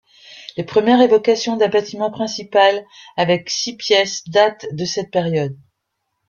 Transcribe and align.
Les 0.57 0.63
premières 0.63 0.99
évocation 1.01 1.57
d'un 1.57 1.67
bâtiment 1.67 2.09
principal 2.09 2.87
avec 3.17 3.51
six 3.51 3.75
pièces 3.77 4.27
datent 4.27 4.65
de 4.71 4.83
cette 4.83 5.11
période. 5.11 5.55